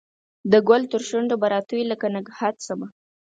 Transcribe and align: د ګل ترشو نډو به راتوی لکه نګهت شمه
د 0.51 0.53
ګل 0.67 0.81
ترشو 0.91 1.17
نډو 1.23 1.35
به 1.41 1.47
راتوی 1.53 1.83
لکه 1.91 2.07
نګهت 2.15 2.55
شمه 2.65 2.87